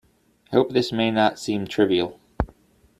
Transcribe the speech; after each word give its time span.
I 0.51 0.55
hope 0.55 0.71
this 0.71 0.91
may 0.91 1.11
not 1.11 1.37
seem 1.37 1.67
trivial. 1.67 2.19